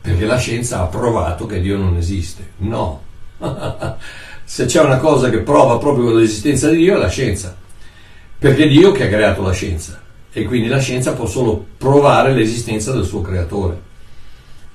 [0.00, 2.52] Perché la scienza ha provato che Dio non esiste.
[2.58, 3.02] No.
[4.44, 7.54] Se c'è una cosa che prova proprio l'esistenza di Dio è la scienza.
[8.38, 10.00] Perché Dio che ha creato la scienza
[10.32, 13.88] e quindi la scienza può solo provare l'esistenza del suo creatore.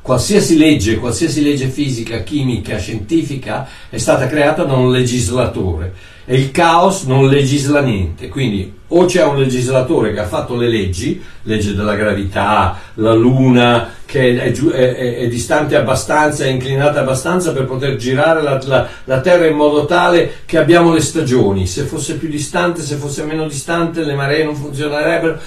[0.01, 5.93] Qualsiasi legge, qualsiasi legge fisica, chimica, scientifica è stata creata da un legislatore
[6.25, 10.69] e il caos non legisla niente, quindi o c'è un legislatore che ha fatto le
[10.69, 17.51] leggi, legge della gravità, la luna che è, è, è distante abbastanza, è inclinata abbastanza
[17.51, 21.83] per poter girare la, la, la, Terra in modo tale che abbiamo le stagioni, se
[21.83, 25.39] fosse più distante, se fosse meno distante le maree non funzionerebbero,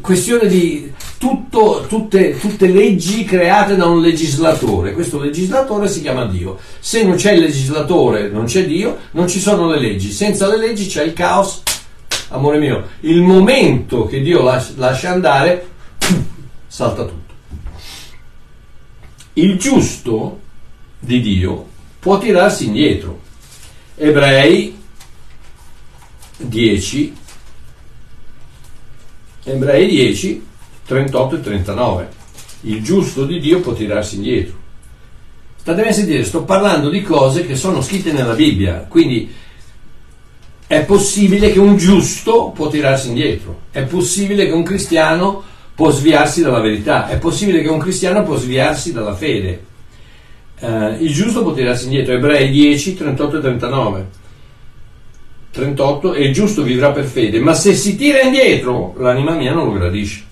[0.00, 6.58] questione di tutto, tutte, tutte leggi create da un legislatore, questo legislatore si chiama Dio,
[6.80, 10.56] se non c'è il legislatore non c'è Dio, non ci sono le leggi, senza le
[10.56, 11.62] leggi c'è il caos.
[12.28, 15.66] Amore mio, il momento che Dio lascia andare,
[16.66, 17.23] salta tutto.
[19.34, 20.40] Il giusto
[20.98, 21.68] di Dio
[21.98, 23.20] può tirarsi indietro.
[23.96, 24.76] Ebrei
[26.36, 27.14] 10,
[29.44, 30.46] Ebrei 10,
[30.86, 32.08] 38 e 39.
[32.62, 34.62] Il giusto di Dio può tirarsi indietro.
[35.56, 39.32] State a sentire, sto parlando di cose che sono scritte nella Bibbia, quindi
[40.66, 45.42] è possibile che un giusto può tirarsi indietro, è possibile che un cristiano
[45.74, 49.72] può sviarsi dalla verità, è possibile che un cristiano può sviarsi dalla fede.
[50.60, 54.06] Uh, il giusto può tirarsi indietro, Ebrei 10, 38 e 39.
[55.50, 59.66] 38 e il giusto vivrà per fede, ma se si tira indietro l'anima mia non
[59.66, 60.24] lo gradisce.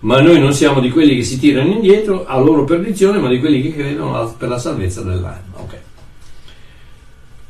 [0.00, 3.38] Ma noi non siamo di quelli che si tirano indietro a loro perdizione, ma di
[3.38, 5.56] quelli che credono per la salvezza dell'anima.
[5.56, 5.78] Okay.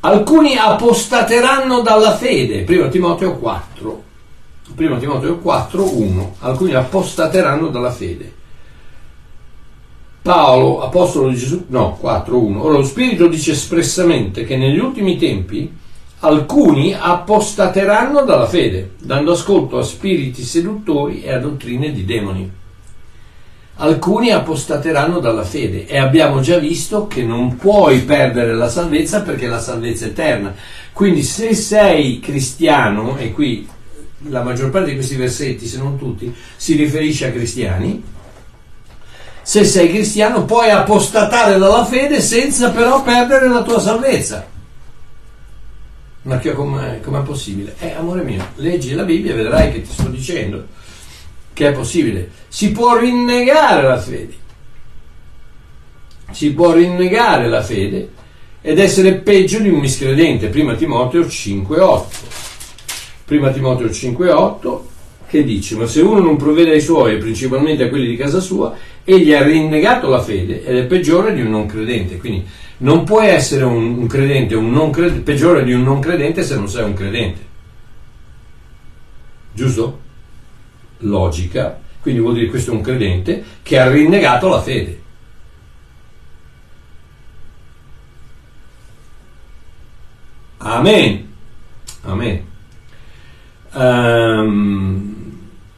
[0.01, 4.03] Alcuni apostateranno dalla fede, 1 Timoteo 4,
[4.75, 8.33] 1 Timoteo 4, 1, alcuni apostateranno dalla fede.
[10.21, 15.17] Paolo, apostolo di Gesù, no, 4, 1, ora lo Spirito dice espressamente che negli ultimi
[15.17, 15.71] tempi
[16.19, 22.51] alcuni apostateranno dalla fede, dando ascolto a spiriti seduttori e a dottrine di demoni
[23.77, 29.47] alcuni apostateranno dalla fede e abbiamo già visto che non puoi perdere la salvezza perché
[29.47, 30.53] la salvezza è eterna.
[30.93, 33.67] Quindi se sei cristiano, e qui
[34.29, 38.03] la maggior parte di questi versetti, se non tutti, si riferisce a cristiani,
[39.41, 44.45] se sei cristiano puoi apostatare dalla fede senza però perdere la tua salvezza.
[46.23, 47.75] Ma che com'è, possibile?
[47.79, 50.67] Eh, amore mio, leggi la Bibbia e vedrai che ti sto dicendo
[51.53, 52.29] che è possibile.
[52.49, 54.35] Si può rinnegare la fede.
[56.31, 58.11] Si può rinnegare la fede
[58.61, 60.49] ed essere peggio di un miscredente.
[60.49, 62.05] Prima Timoteo 5,8.
[63.27, 64.79] Prima Timoteo 5,8
[65.27, 68.73] che dice: Ma se uno non provvede ai suoi, principalmente a quelli di casa sua,
[69.03, 72.17] egli ha rinnegato la fede ed è peggiore di un non credente.
[72.17, 72.45] Quindi
[72.77, 76.55] non puoi essere un, un credente, un non credente, peggiore di un non credente se
[76.55, 77.45] non sei un credente.
[79.51, 80.05] Giusto?
[80.99, 85.01] logica, quindi vuol dire che questo è un credente che ha rinnegato la fede.
[90.59, 91.33] Amen.
[92.01, 92.45] Amen.
[93.73, 95.17] Um,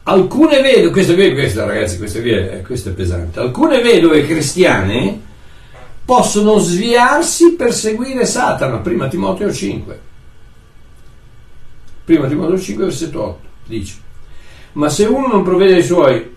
[0.04, 5.28] alcune vedove, questo questo, ragazzi, questo, è, questo è pesante, alcune vedove cristiane
[6.04, 10.00] possono sviarsi per seguire Satana, prima Timoteo 5.
[12.04, 13.96] Prima Timoteo 5, versetto 8, dice,
[14.74, 16.36] ma se uno non provvede ai suoi,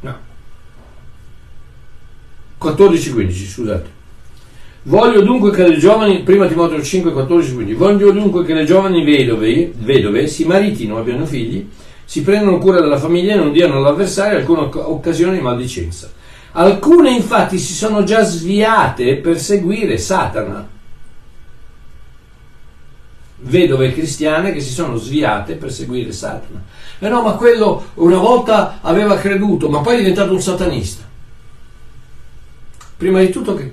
[0.00, 0.18] no,
[2.58, 3.90] 14-15, scusate,
[4.82, 9.04] Voglio dunque che le giovani, prima Timoteo 5, 14, 15, voglio dunque che le giovani
[9.04, 11.68] vedove, vedove si maritino, abbiano figli,
[12.04, 16.10] si prendano cura della famiglia e non diano all'avversario alcuna occasione di maldicenza.
[16.52, 20.66] Alcune infatti si sono già sviate per seguire Satana.
[23.40, 26.64] Vedove cristiane che si sono sviate per seguire Satana.
[26.98, 31.04] Eh no, ma quello una volta aveva creduto, ma poi è diventato un satanista.
[32.96, 33.67] Prima di tutto che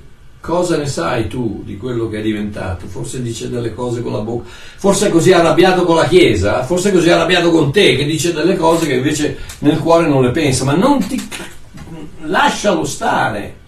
[0.45, 2.85] cosa ne sai tu di quello che è diventato?
[2.85, 6.89] Forse dice delle cose con la bocca, forse è così arrabbiato con la Chiesa, forse
[6.89, 10.29] è così arrabbiato con te che dice delle cose che invece nel cuore non le
[10.29, 11.19] pensa, ma non ti...
[12.21, 13.63] lascialo stare.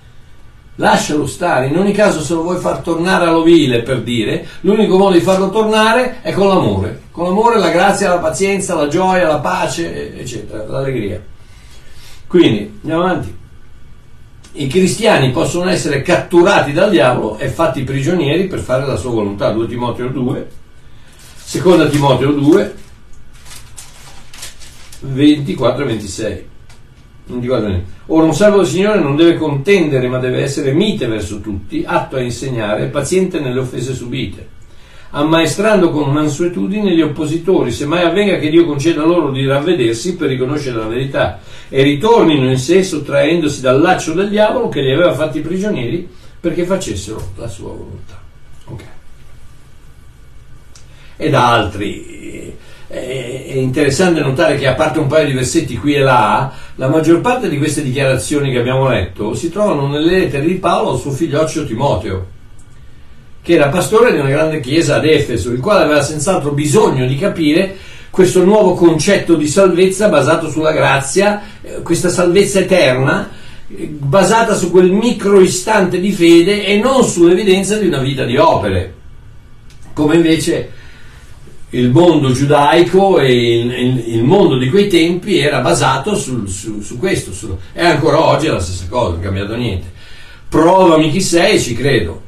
[0.75, 5.13] Lascialo stare, in ogni caso se lo vuoi far tornare all'ovile per dire, l'unico modo
[5.13, 9.39] di farlo tornare è con l'amore, con l'amore, la grazia, la pazienza, la gioia, la
[9.39, 11.19] pace, eccetera, l'allegria.
[12.27, 13.45] Quindi, andiamo avanti
[14.57, 19.51] i cristiani possono essere catturati dal diavolo e fatti prigionieri per fare la sua volontà.
[19.51, 20.47] 2 Timoteo 2,
[21.35, 22.75] seconda Timoteo 2,
[25.01, 26.45] 24 e 26.
[28.07, 32.15] Ora un servo del Signore non deve contendere, ma deve essere mite verso tutti, atto
[32.15, 34.55] a insegnare, paziente nelle offese subite
[35.11, 40.77] ammaestrando con mansuetudine gli oppositori, semmai avvenga che Dio conceda loro di ravvedersi per riconoscere
[40.77, 41.39] la verità
[41.69, 46.07] e ritornino in sé sottraendosi dal laccio del diavolo che li aveva fatti prigionieri
[46.39, 48.21] perché facessero la sua volontà.
[48.65, 48.87] Okay.
[51.15, 52.15] E da altri.
[52.89, 57.19] È interessante notare che a parte un paio di versetti qui e là, la maggior
[57.19, 61.11] parte di queste dichiarazioni che abbiamo letto si trovano nelle lettere di Paolo al suo
[61.11, 62.35] figlioccio Timoteo
[63.47, 67.15] che era pastore di una grande chiesa ad Efeso, il quale aveva senz'altro bisogno di
[67.15, 67.77] capire
[68.09, 73.29] questo nuovo concetto di salvezza basato sulla grazia, eh, questa salvezza eterna,
[73.69, 78.35] eh, basata su quel micro istante di fede e non sull'evidenza di una vita di
[78.35, 78.93] opere,
[79.93, 80.71] come invece
[81.69, 86.81] il mondo giudaico e il, il, il mondo di quei tempi era basato sul, su,
[86.81, 89.89] su, questo, su, e ancora oggi è la stessa cosa, non è cambiato niente.
[90.49, 92.25] Provami chi sei, ci credo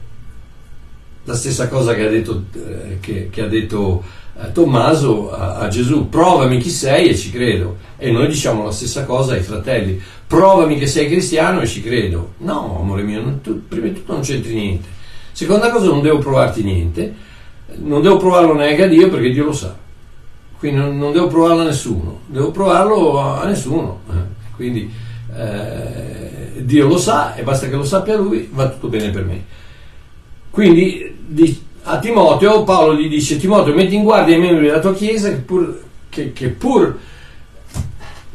[1.29, 4.03] la stessa cosa che ha detto, eh, che, che ha detto
[4.35, 7.77] eh, Tommaso a, a, Gesù, provami chi sei e ci credo.
[7.97, 12.33] E noi diciamo la stessa cosa ai fratelli, provami che sei cristiano e ci credo.
[12.39, 14.87] No, amore mio, non, tu, prima di tutto non c'entri niente.
[15.31, 17.13] Seconda cosa, non devo provarti niente,
[17.75, 19.75] non devo provarlo neanche a Dio perché Dio lo sa.
[20.57, 23.99] Quindi non, non devo provarlo a nessuno, devo provarlo a, a nessuno.
[24.09, 24.37] Eh.
[24.55, 24.91] Quindi
[25.35, 29.57] eh, Dio lo sa e basta che lo sappia Lui, va tutto bene per me.
[30.49, 31.17] Quindi
[31.83, 35.37] a Timoteo Paolo gli dice Timoteo metti in guardia i membri della tua chiesa che
[35.37, 36.97] pur, che, che pur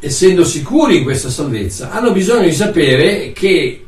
[0.01, 3.85] essendo sicuri in questa salvezza hanno bisogno di sapere che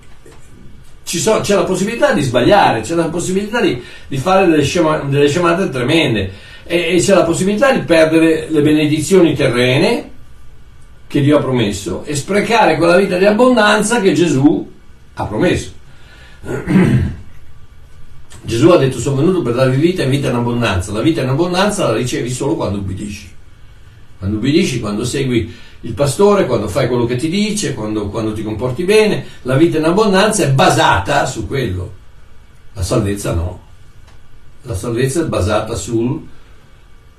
[1.02, 5.28] so, c'è la possibilità di sbagliare, c'è la possibilità di, di fare delle, scema, delle,
[5.28, 6.32] scemate tremende
[6.64, 10.10] e, e c'è la possibilità di perdere le benedizioni terrene
[11.06, 14.72] che Dio ha promesso e sprecare quella vita di abbondanza che Gesù
[15.14, 15.72] ha promesso.
[18.46, 20.92] Gesù ha detto sono venuto per darvi vita e vita in abbondanza.
[20.92, 23.28] La vita in abbondanza la ricevi solo quando ubbidisci.
[24.18, 28.44] Quando ubbidisci, quando segui il pastore, quando fai quello che ti dice, quando, quando ti
[28.44, 29.24] comporti bene.
[29.42, 31.92] La vita in abbondanza è basata su quello.
[32.74, 33.60] La salvezza no.
[34.62, 36.24] La salvezza è basata sul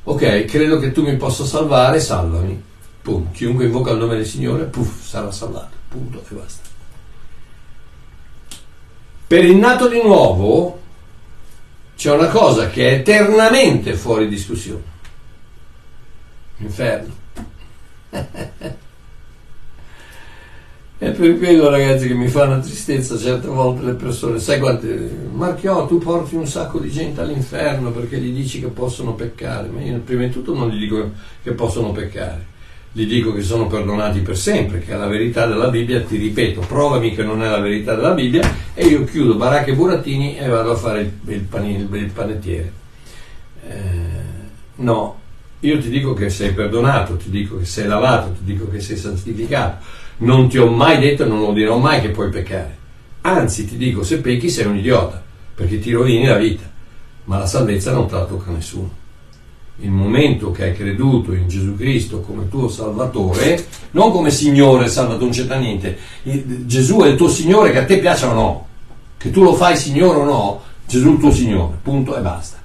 [0.04, 2.64] ok, credo che tu mi possa salvare, salvami.
[3.02, 3.32] Pum.
[3.34, 5.76] Chiunque invoca il nome del Signore, puff, sarà salvato.
[5.90, 6.68] Punto e basta.
[9.28, 10.86] Per il nato di nuovo,
[11.98, 14.84] c'è una cosa che è eternamente fuori discussione.
[16.58, 17.16] L'inferno.
[21.00, 25.28] È per quello ragazzi che mi fa una tristezza certe volte le persone, sai quante,
[25.32, 29.82] Marchiò tu porti un sacco di gente all'inferno perché gli dici che possono peccare, ma
[29.82, 31.12] io prima di tutto non gli dico
[31.44, 32.46] che possono peccare,
[32.98, 36.62] gli dico che sono perdonati per sempre, che è la verità della Bibbia, ti ripeto,
[36.62, 40.48] provami che non è la verità della Bibbia e io chiudo baracche e burattini e
[40.48, 42.72] vado a fare il, panino, il panettiere.
[43.70, 43.76] Eh,
[44.78, 45.20] no,
[45.60, 48.98] io ti dico che sei perdonato, ti dico che sei lavato, ti dico che sei
[48.98, 49.86] santificato.
[50.18, 52.76] Non ti ho mai detto e non lo dirò mai che puoi peccare.
[53.22, 55.22] Anzi, ti dico, se pecchi sei un idiota,
[55.54, 56.64] perché ti rovini la vita.
[57.26, 59.06] Ma la salvezza non te la tocca nessuno
[59.80, 65.24] il momento che hai creduto in Gesù Cristo come tuo Salvatore, non come Signore Salvatore,
[65.26, 68.68] non c'entra niente, Gesù è il tuo Signore che a te piace o no,
[69.18, 72.58] che tu lo fai Signore o no, Gesù è il tuo Signore, punto e basta.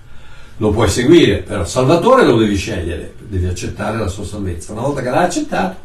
[0.59, 4.73] Lo puoi seguire, però Salvatore lo devi scegliere, devi accettare la sua salvezza.
[4.73, 5.77] Una volta che l'hai accettato,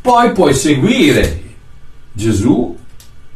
[0.00, 1.42] poi puoi seguire
[2.12, 2.76] Gesù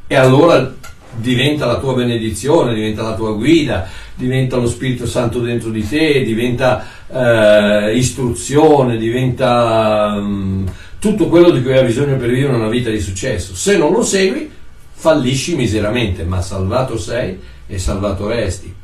[0.07, 0.74] e allora
[1.16, 6.22] diventa la tua benedizione, diventa la tua guida, diventa lo Spirito Santo dentro di te,
[6.24, 12.90] diventa eh, istruzione, diventa um, tutto quello di cui hai bisogno per vivere una vita
[12.90, 13.54] di successo.
[13.54, 14.50] Se non lo segui,
[14.92, 18.74] fallisci miseramente, ma salvato sei e salvato resti.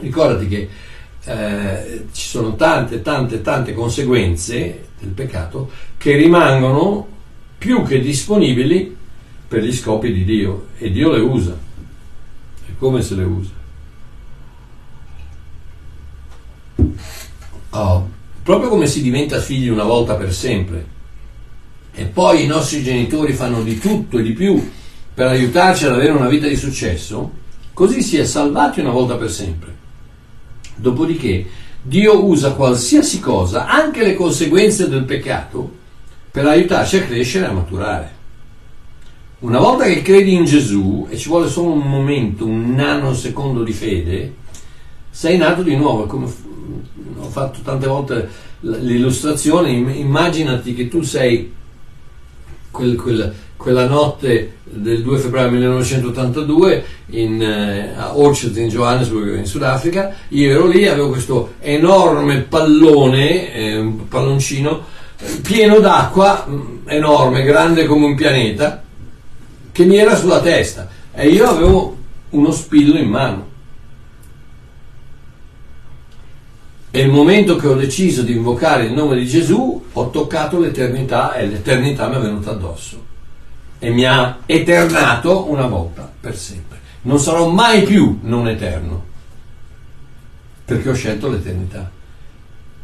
[0.00, 0.68] Ricordati che
[1.24, 7.06] eh, ci sono tante, tante, tante conseguenze del peccato che rimangono
[7.56, 8.96] più che disponibili
[9.46, 11.56] per gli scopi di Dio e Dio le usa.
[12.66, 13.61] E come se le usa?
[17.74, 18.06] Oh,
[18.42, 20.86] proprio come si diventa figli una volta per sempre.
[21.94, 24.70] E poi i nostri genitori fanno di tutto e di più
[25.14, 27.30] per aiutarci ad avere una vita di successo,
[27.72, 29.74] così si è salvati una volta per sempre.
[30.74, 31.46] Dopodiché
[31.80, 35.80] Dio usa qualsiasi cosa, anche le conseguenze del peccato,
[36.30, 38.10] per aiutarci a crescere e a maturare.
[39.40, 43.72] Una volta che credi in Gesù e ci vuole solo un momento, un nanosecondo di
[43.72, 44.34] fede,
[45.10, 46.26] sei nato di nuovo, come
[47.18, 48.28] ho fatto tante volte
[48.60, 51.52] l'illustrazione, immaginati che tu sei
[52.70, 59.46] quel, quel, quella notte del 2 febbraio 1982 in, eh, a Orchard in Johannesburg in
[59.46, 64.84] Sudafrica, io ero lì, avevo questo enorme pallone, eh, un palloncino,
[65.42, 68.82] pieno d'acqua, mm, enorme, grande come un pianeta,
[69.70, 70.88] che mi era sulla testa.
[71.14, 71.96] E io avevo
[72.30, 73.50] uno spillo in mano
[76.94, 81.32] E il momento che ho deciso di invocare il nome di Gesù, ho toccato l'eternità
[81.32, 83.02] e l'eternità mi è venuta addosso.
[83.78, 86.80] E mi ha eternato una volta per sempre.
[87.02, 89.04] Non sarò mai più non eterno,
[90.66, 91.90] perché ho scelto l'eternità.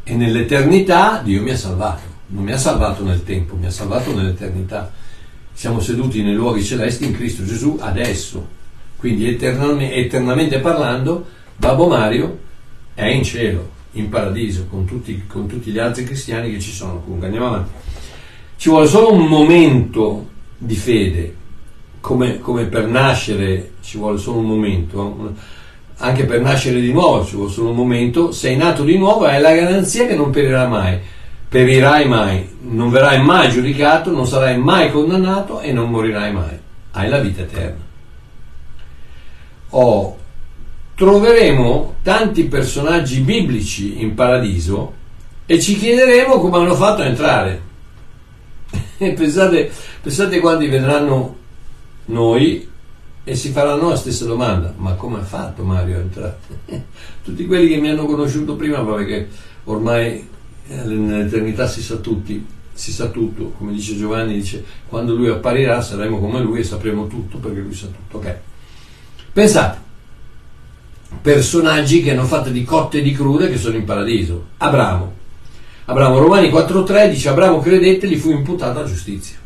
[0.03, 2.01] E nell'eternità Dio mi ha salvato.
[2.29, 4.91] Non mi ha salvato nel tempo, mi ha salvato nell'eternità.
[5.53, 8.47] Siamo seduti nei luoghi celesti in Cristo Gesù adesso.
[8.97, 12.39] Quindi eternamente, parlando, Babbo Mario
[12.95, 17.01] è in cielo in paradiso con tutti, con tutti gli altri cristiani che ci sono.
[17.01, 17.71] Comunque andiamo avanti.
[18.55, 20.27] Ci vuole solo un momento
[20.57, 21.35] di fede,
[22.01, 25.33] come, come per nascere ci vuole solo un momento,
[25.97, 29.41] anche per nascere di nuovo ci vuole solo un momento, sei nato di nuovo hai
[29.41, 30.99] la garanzia che non perirà mai,
[31.47, 36.57] perirai mai, non verrai mai giudicato, non sarai mai condannato e non morirai mai,
[36.91, 37.87] hai la vita eterna.
[39.71, 40.17] Ho
[40.99, 44.93] troveremo tanti personaggi biblici in paradiso
[45.45, 47.61] e ci chiederemo come hanno fatto a entrare.
[48.97, 49.71] pensate,
[50.01, 51.37] pensate quando vedranno
[52.07, 52.67] noi
[53.23, 56.37] e si faranno la stessa domanda, ma come ha fatto Mario a entrare?
[57.23, 59.29] Tutti quelli che mi hanno conosciuto prima, perché
[59.63, 60.27] ormai
[60.67, 65.81] eh, nell'eternità si sa tutti, si sa tutto, come dice Giovanni, dice quando lui apparirà
[65.81, 68.17] saremo come lui e sapremo tutto perché lui sa tutto.
[68.17, 68.35] Ok.
[69.31, 69.87] Pensate,
[71.21, 74.47] personaggi che hanno fatto di cotte e di crude che sono in paradiso.
[74.57, 75.13] Abramo.
[75.85, 79.37] Abramo, Romani 4.3 dice Abramo credette e gli fu imputata giustizia.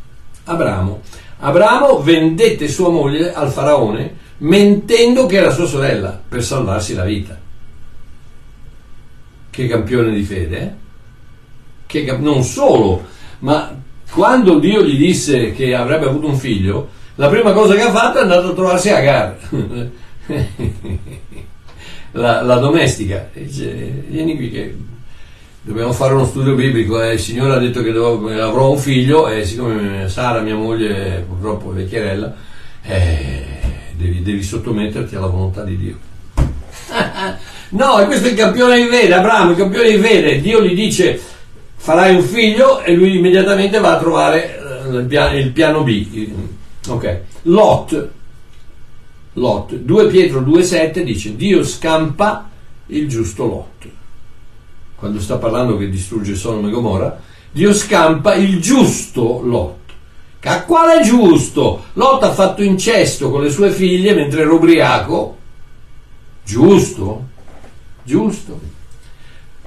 [0.46, 1.02] Abramo.
[1.40, 7.40] Abramo vendette sua moglie al faraone mentendo che era sua sorella per salvarsi la vita.
[9.50, 10.72] Che campione di fede, eh?
[11.86, 13.06] Che, non solo,
[13.40, 13.76] ma
[14.12, 18.18] quando Dio gli disse che avrebbe avuto un figlio, la prima cosa che ha fatto
[18.18, 19.38] è andato a trovarsi Agar.
[22.14, 23.30] la, la domestica.
[23.34, 23.72] Dice,
[24.08, 24.76] vieni qui che
[25.62, 29.28] dobbiamo fare uno studio biblico e il Signore ha detto che devo, avrò un figlio
[29.28, 32.36] e siccome Sara, mia moglie, purtroppo è vecchierella,
[32.84, 33.46] eh,
[33.96, 35.98] devi, devi, sottometterti alla volontà di Dio.
[37.70, 41.20] no, questo è il campione in vede, Abramo, il campione in vede, Dio gli dice
[41.76, 46.30] farai un figlio e lui immediatamente va a trovare eh, il piano, il piano B.
[46.88, 48.10] Ok, Lot
[49.34, 49.76] Lot.
[49.76, 52.50] 2 Pietro 2,7 dice Dio scampa
[52.88, 53.90] il giusto Lot.
[54.96, 57.20] Quando sta parlando che distrugge Sodoma e Gomorra,
[57.52, 59.82] Dio scampa il giusto Lot.
[60.46, 61.86] A quale giusto?
[61.94, 65.38] Lot ha fatto incesto con le sue figlie mentre era ubriaco.
[66.44, 67.28] Giusto?
[68.04, 68.60] Giusto.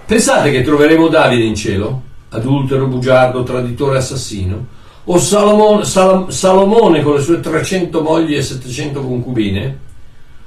[0.05, 2.03] Pensate che troveremo Davide in cielo?
[2.29, 4.67] Adultero, bugiardo, traditore, assassino?
[5.09, 9.79] O Salomone, Sal- Salomone con le sue 300 mogli e 700 concubine?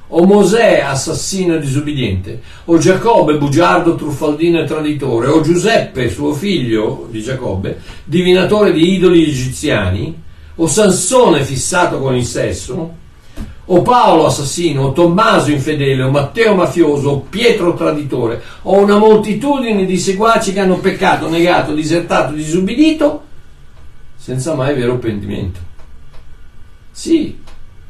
[0.10, 2.42] O Mosè, assassino e disubbidiente?
[2.66, 5.28] O Giacobbe, bugiardo, truffaldino e traditore?
[5.28, 10.22] O Giuseppe, suo figlio di Giacobbe, divinatore di idoli egiziani?
[10.56, 12.98] O Sansone fissato con il sesso?
[13.72, 19.86] o Paolo assassino, o Tommaso infedele, o Matteo mafioso, o Pietro traditore, o una moltitudine
[19.86, 23.26] di seguaci che hanno peccato, negato, disertato, disubbidito,
[24.30, 25.60] senza mai vero pentimento.
[26.92, 27.40] Sì,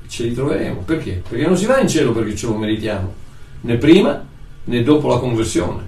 [0.08, 0.84] ce li troveremo.
[0.84, 1.22] Perché?
[1.28, 3.14] Perché non si va in cielo perché ce lo meritiamo,
[3.62, 4.26] né prima
[4.64, 5.86] né dopo la conversione.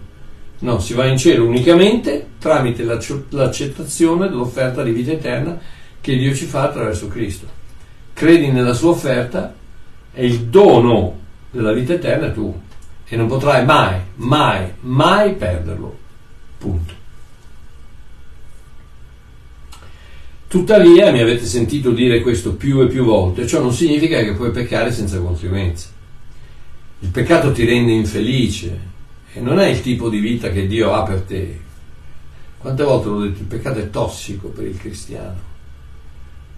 [0.59, 5.57] No, si va in cielo unicamente tramite l'accettazione dell'offerta di vita eterna
[6.01, 7.47] che Dio ci fa attraverso Cristo.
[8.11, 9.55] Credi nella sua offerta
[10.11, 11.17] è il dono
[11.49, 12.53] della vita eterna tu
[13.05, 15.97] e non potrai mai, mai, mai perderlo.
[16.57, 17.00] Punto.
[20.51, 24.51] Tuttavia mi avete sentito dire questo più e più volte, ciò non significa che puoi
[24.51, 25.87] peccare senza conseguenze.
[26.99, 28.77] Il peccato ti rende infelice
[29.31, 31.57] e non è il tipo di vita che Dio ha per te.
[32.57, 35.49] Quante volte l'ho detto, il peccato è tossico per il cristiano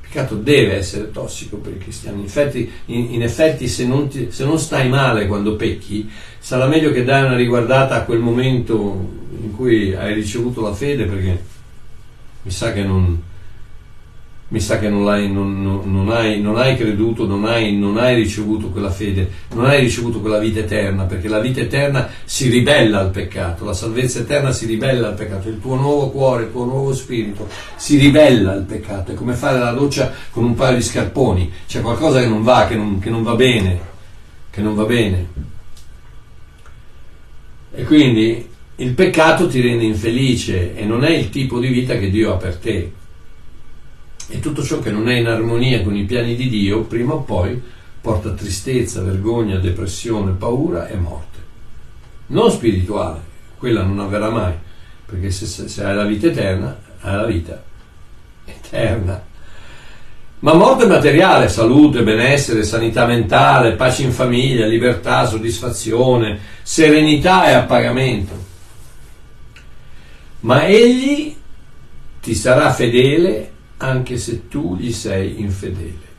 [0.01, 2.21] peccato deve essere tossico per i cristiani.
[2.21, 6.65] In effetti, in, in effetti se, non ti, se, non stai male quando pecchi, sarà
[6.65, 11.43] meglio che dai una riguardata a quel momento in cui hai ricevuto la fede, perché
[12.41, 13.21] mi sa che non,
[14.53, 18.69] mi sa che non, non, non, hai, non hai, creduto, non hai, non hai, ricevuto
[18.69, 23.09] quella fede, non hai ricevuto quella vita eterna, perché la vita eterna si ribella al
[23.09, 26.93] peccato, la salvezza eterna si ribella al peccato, il tuo nuovo cuore, il tuo nuovo
[26.93, 27.47] spirito
[27.77, 31.81] si ribella al peccato, è come fare la doccia con un paio di scarponi, c'è
[31.81, 33.79] qualcosa che non va, che non, che non va bene,
[34.51, 35.27] che non va bene.
[37.73, 42.11] E quindi il peccato ti rende infelice e non è il tipo di vita che
[42.11, 43.01] Dio ha per te
[44.33, 47.21] e tutto ciò che non è in armonia con i piani di Dio, prima o
[47.21, 47.61] poi
[48.01, 51.37] porta tristezza, vergogna, depressione, paura e morte.
[52.27, 53.19] Non spirituale,
[53.59, 54.53] quella non avverrà mai,
[55.05, 57.63] perché se, se hai la vita eterna, hai la vita
[58.45, 59.23] eterna.
[60.39, 68.33] Ma morte materiale, salute, benessere, sanità mentale, pace in famiglia, libertà, soddisfazione, serenità e appagamento.
[70.39, 71.35] Ma egli
[72.19, 73.51] ti sarà fedele
[73.83, 76.11] anche se tu gli sei infedele.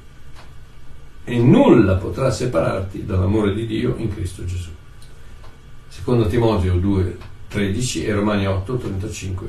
[1.25, 4.69] E nulla potrà separarti dall'amore di Dio in Cristo Gesù.
[5.89, 7.17] Secondo Timoteo 2,
[7.49, 9.47] 13 e Romani 8, 35,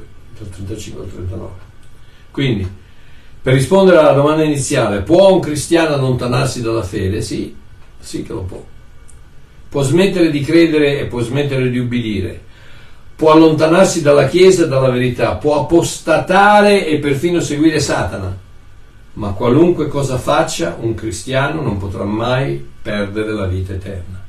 [0.54, 1.52] 35 al 39.
[2.32, 2.68] Quindi,
[3.42, 7.22] per rispondere alla domanda iniziale, può un cristiano allontanarsi dalla fede?
[7.22, 7.54] Sì,
[8.00, 8.64] sì che lo può.
[9.68, 12.45] Può smettere di credere e può smettere di ubbidire
[13.16, 18.38] può allontanarsi dalla Chiesa e dalla verità, può apostatare e perfino seguire Satana,
[19.14, 24.24] ma qualunque cosa faccia un cristiano non potrà mai perdere la vita eterna.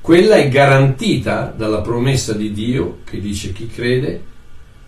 [0.00, 4.30] Quella è garantita dalla promessa di Dio che dice chi crede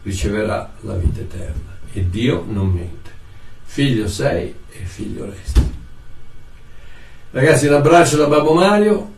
[0.03, 3.11] riceverà la vita eterna e Dio non mente.
[3.64, 5.72] Figlio sei e figlio resti.
[7.30, 9.13] Ragazzi, un abbraccio da Babbo Mario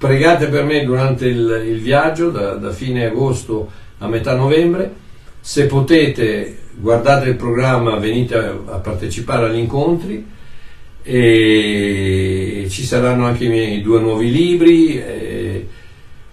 [0.00, 4.90] pregate per me durante il, il viaggio da, da, fine agosto a metà novembre.
[5.40, 10.26] Se potete, guardate il programma, venite a, a partecipare agli incontri
[11.02, 14.96] e ci saranno anche i miei due nuovi libri.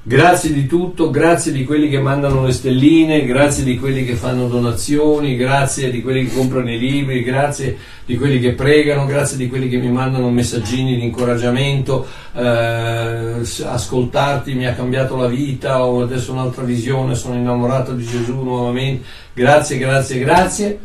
[0.08, 4.48] Grazie di tutto, grazie di quelli che mandano le stelline, grazie di quelli che fanno
[4.48, 9.50] donazioni, grazie di quelli che comprano i libri, grazie di quelli che pregano, grazie di
[9.50, 16.02] quelli che mi mandano messaggini di incoraggiamento, eh, ascoltarti mi ha cambiato la vita, ho
[16.02, 19.06] adesso un'altra visione, sono innamorato di Gesù nuovamente.
[19.34, 20.80] Grazie, grazie, grazie.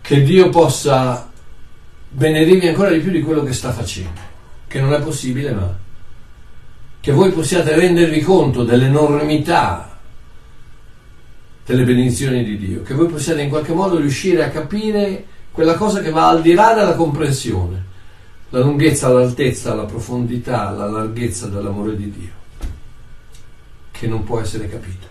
[0.00, 1.30] Che Dio possa
[2.08, 4.18] benedirvi ancora di più di quello che sta facendo,
[4.66, 5.83] che non è possibile ma
[7.04, 9.98] che voi possiate rendervi conto dell'enormità
[11.66, 16.00] delle benedizioni di Dio, che voi possiate in qualche modo riuscire a capire quella cosa
[16.00, 17.84] che va al di là della comprensione,
[18.48, 22.32] la lunghezza, l'altezza, la profondità, la larghezza dell'amore di Dio,
[23.90, 25.06] che non può essere capito,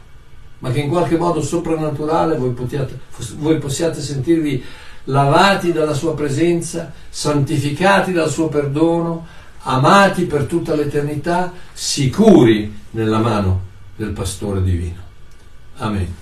[0.59, 3.01] ma che in qualche modo soprannaturale voi, potiate,
[3.37, 4.63] voi possiate sentirvi
[5.03, 13.61] lavati dalla sua presenza, santificati dal suo perdono, amati per tutta l'eternità, sicuri nella mano
[13.95, 15.01] del pastore divino.
[15.77, 16.13] Amen.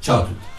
[0.00, 0.55] Ciao a tutti.